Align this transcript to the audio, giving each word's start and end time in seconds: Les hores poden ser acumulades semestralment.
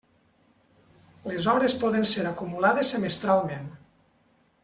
Les 1.31 1.49
hores 1.51 1.75
poden 1.83 2.09
ser 2.13 2.25
acumulades 2.31 2.95
semestralment. 2.97 3.71